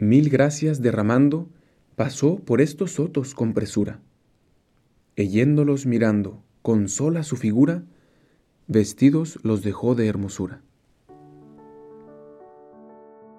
[0.00, 1.48] Mil gracias derramando,
[1.96, 4.00] pasó por estos sotos con presura.
[5.16, 7.82] Eyéndolos mirando, con sola su figura,
[8.68, 10.62] vestidos los dejó de hermosura.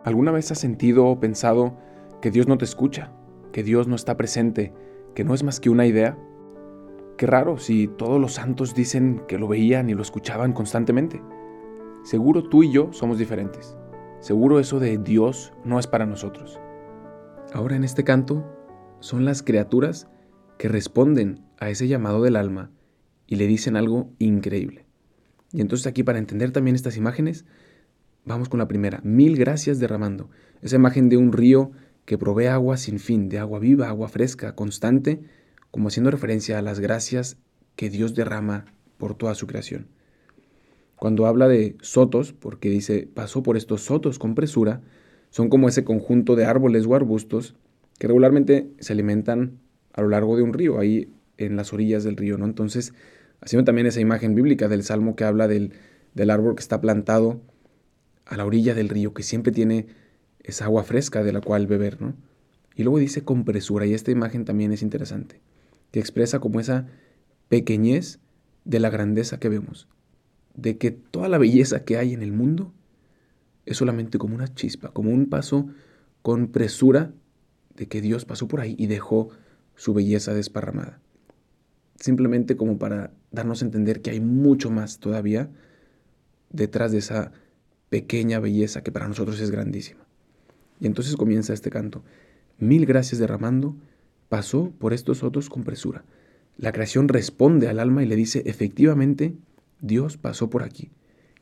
[0.04, 1.78] ¿Alguna vez has sentido o pensado
[2.22, 3.14] que Dios no te escucha,
[3.54, 4.74] que Dios no está presente,
[5.16, 6.18] que no es más que una idea?
[7.16, 11.22] Qué raro si todos los santos dicen que lo veían y lo escuchaban constantemente.
[12.04, 13.79] Seguro tú y yo somos diferentes.
[14.20, 16.60] Seguro eso de Dios no es para nosotros.
[17.54, 18.46] Ahora en este canto
[19.00, 20.08] son las criaturas
[20.58, 22.70] que responden a ese llamado del alma
[23.28, 24.86] y le dicen algo increíble.
[25.54, 27.46] Y entonces aquí para entender también estas imágenes,
[28.26, 29.00] vamos con la primera.
[29.04, 30.30] Mil gracias derramando.
[30.62, 31.72] Esa imagen de un río
[32.06, 35.22] que provee agua sin fin, de agua viva, agua fresca, constante,
[35.72, 37.38] como haciendo referencia a las gracias
[37.78, 38.66] que Dios derrama
[38.98, 39.88] por toda su creación.
[41.00, 44.82] Cuando habla de sotos, porque dice, pasó por estos sotos con presura,
[45.30, 47.56] son como ese conjunto de árboles o arbustos
[47.98, 49.60] que regularmente se alimentan
[49.94, 52.44] a lo largo de un río, ahí en las orillas del río, ¿no?
[52.44, 52.94] Entonces,
[53.40, 55.72] haciendo también esa imagen bíblica del salmo que habla del,
[56.16, 57.40] del árbol que está plantado
[58.26, 59.88] a la orilla del río, que siempre tiene
[60.44, 62.14] esa agua fresca de la cual beber, ¿no?
[62.76, 65.40] Y luego dice con presura, y esta imagen también es interesante,
[65.92, 66.88] que expresa como esa
[67.48, 68.20] pequeñez
[68.66, 69.88] de la grandeza que vemos
[70.56, 72.74] de que toda la belleza que hay en el mundo
[73.66, 75.68] es solamente como una chispa, como un paso
[76.22, 77.12] con presura
[77.76, 79.30] de que Dios pasó por ahí y dejó
[79.76, 81.00] su belleza desparramada.
[81.96, 85.50] Simplemente como para darnos a entender que hay mucho más todavía
[86.50, 87.32] detrás de esa
[87.90, 90.06] pequeña belleza que para nosotros es grandísima.
[90.80, 92.04] Y entonces comienza este canto.
[92.58, 93.76] Mil gracias derramando,
[94.30, 96.04] pasó por estos otros con presura.
[96.58, 99.34] La creación responde al alma y le dice, efectivamente,
[99.82, 100.92] Dios pasó por aquí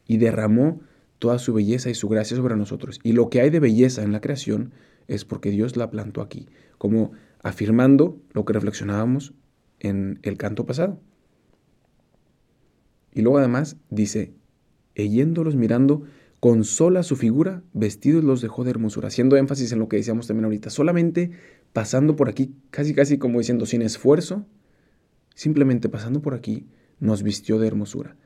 [0.06, 0.80] y derramó
[1.20, 3.00] toda su belleza y su gracia sobre nosotros.
[3.04, 4.72] Y lo que hay de belleza en la creación
[5.08, 9.34] es porque Dios la plantó aquí, como afirmando lo que reflexionábamos
[9.80, 11.00] en el canto pasado.
[13.14, 14.34] Y luego además dice,
[14.96, 16.04] e yéndolos mirando,
[16.40, 20.28] con sola su figura, vestidos los dejó de hermosura, haciendo énfasis en lo que decíamos
[20.28, 21.32] también ahorita, solamente
[21.74, 24.46] pasando por aquí, casi casi como diciendo sin esfuerzo,
[25.34, 26.68] simplemente pasando por aquí,
[27.00, 28.18] nos vistió de hermosura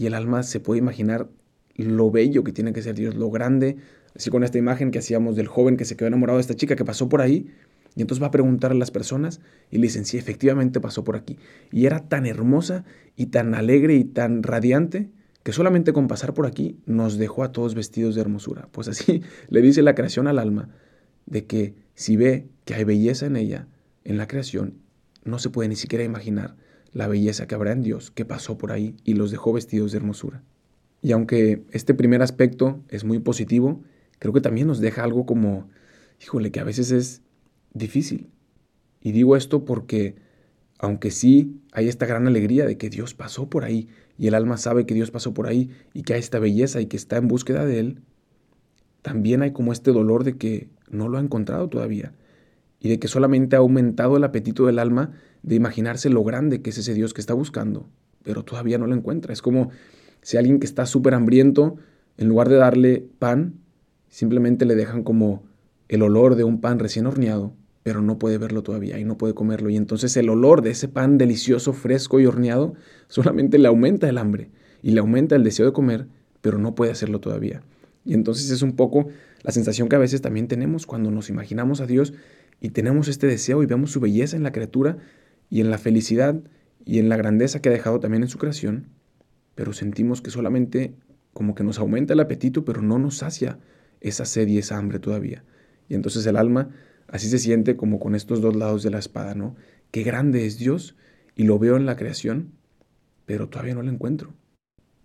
[0.00, 1.28] y el alma se puede imaginar
[1.74, 3.76] lo bello que tiene que ser Dios, lo grande,
[4.16, 6.74] así con esta imagen que hacíamos del joven que se quedó enamorado de esta chica
[6.74, 7.50] que pasó por ahí,
[7.94, 11.16] y entonces va a preguntar a las personas y le dicen, sí, efectivamente pasó por
[11.16, 11.36] aquí.
[11.70, 15.10] Y era tan hermosa y tan alegre y tan radiante
[15.42, 18.68] que solamente con pasar por aquí nos dejó a todos vestidos de hermosura.
[18.72, 20.70] Pues así le dice la creación al alma,
[21.26, 23.68] de que si ve que hay belleza en ella,
[24.04, 24.78] en la creación,
[25.24, 26.56] no se puede ni siquiera imaginar
[26.92, 29.98] la belleza que habrá en Dios que pasó por ahí y los dejó vestidos de
[29.98, 30.42] hermosura.
[31.02, 33.82] Y aunque este primer aspecto es muy positivo,
[34.18, 35.68] creo que también nos deja algo como,
[36.20, 37.22] híjole, que a veces es
[37.72, 38.28] difícil.
[39.00, 40.16] Y digo esto porque,
[40.78, 44.58] aunque sí hay esta gran alegría de que Dios pasó por ahí y el alma
[44.58, 47.28] sabe que Dios pasó por ahí y que hay esta belleza y que está en
[47.28, 48.02] búsqueda de Él,
[49.00, 52.12] también hay como este dolor de que no lo ha encontrado todavía
[52.80, 55.12] y de que solamente ha aumentado el apetito del alma
[55.42, 57.88] de imaginarse lo grande que es ese Dios que está buscando,
[58.22, 59.32] pero todavía no lo encuentra.
[59.32, 59.70] Es como
[60.22, 61.76] si alguien que está súper hambriento,
[62.18, 63.54] en lugar de darle pan,
[64.08, 65.42] simplemente le dejan como
[65.88, 69.34] el olor de un pan recién horneado, pero no puede verlo todavía y no puede
[69.34, 69.70] comerlo.
[69.70, 72.74] Y entonces el olor de ese pan delicioso, fresco y horneado
[73.08, 74.50] solamente le aumenta el hambre
[74.82, 76.06] y le aumenta el deseo de comer,
[76.40, 77.62] pero no puede hacerlo todavía.
[78.04, 79.08] Y entonces es un poco
[79.42, 82.12] la sensación que a veces también tenemos cuando nos imaginamos a Dios
[82.60, 84.98] y tenemos este deseo y vemos su belleza en la criatura
[85.50, 86.40] y en la felicidad
[86.84, 88.88] y en la grandeza que ha dejado también en su creación,
[89.54, 90.94] pero sentimos que solamente
[91.32, 93.58] como que nos aumenta el apetito, pero no nos sacia
[94.00, 95.44] esa sed y esa hambre todavía.
[95.88, 96.70] Y entonces el alma
[97.08, 99.56] así se siente como con estos dos lados de la espada, ¿no?
[99.90, 100.96] Qué grande es Dios
[101.34, 102.52] y lo veo en la creación,
[103.26, 104.34] pero todavía no lo encuentro.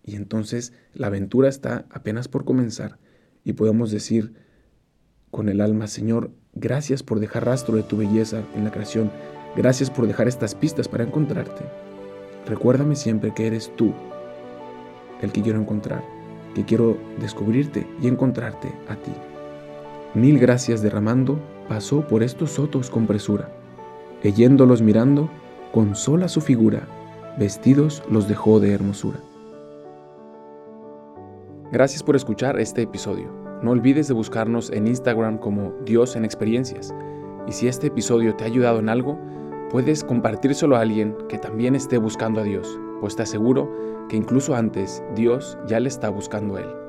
[0.04, 3.00] Y entonces la aventura está apenas por comenzar
[3.44, 4.34] y podemos decir
[5.32, 9.12] con el alma, Señor, gracias por dejar rastro de tu belleza en la creación,
[9.56, 11.64] Gracias por dejar estas pistas para encontrarte.
[12.46, 13.94] Recuérdame siempre que eres tú
[15.22, 16.04] el que quiero encontrar,
[16.54, 19.14] que quiero descubrirte y encontrarte a ti.
[20.14, 23.50] Mil gracias derramando pasó por estos sotos con presura,
[24.24, 25.30] e yéndolos mirando,
[25.72, 26.88] con sola su figura,
[27.38, 29.20] vestidos los dejó de hermosura.
[31.72, 33.30] Gracias por escuchar este episodio.
[33.62, 36.94] No olvides de buscarnos en Instagram como Dios en Experiencias.
[37.48, 39.20] Y si este episodio te ha ayudado en algo,
[39.76, 43.70] puedes compartírselo a alguien que también esté buscando a Dios, pues te aseguro
[44.08, 46.85] que incluso antes Dios ya le está buscando a él.